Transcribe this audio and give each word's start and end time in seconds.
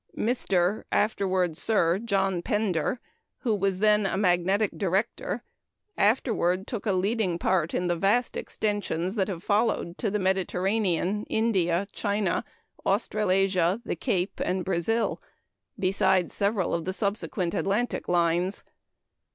Mr. 0.17 0.83
(afterward 0.91 1.55
Sir 1.55 1.99
John) 1.99 2.41
Pender, 2.41 2.99
who 3.41 3.53
was 3.53 3.77
then 3.77 4.07
a 4.07 4.17
"Magnetic" 4.17 4.71
director, 4.75 5.43
afterward 5.95 6.65
took 6.65 6.87
a 6.87 6.93
leading 6.93 7.37
part 7.37 7.71
in 7.75 7.85
the 7.85 7.95
vast 7.95 8.35
extensions 8.35 9.13
that 9.13 9.27
have 9.27 9.43
followed 9.43 9.99
to 9.99 10.09
the 10.09 10.17
Mediterranean, 10.17 11.23
India, 11.29 11.87
China, 11.91 12.43
Australasia, 12.83 13.79
the 13.85 13.95
Cape, 13.95 14.41
and 14.43 14.65
Brazil, 14.65 15.21
besides 15.77 16.33
several 16.33 16.73
of 16.73 16.85
the 16.85 16.93
subsequent 16.93 17.53
Atlantic 17.53 18.07
lines. 18.07 18.63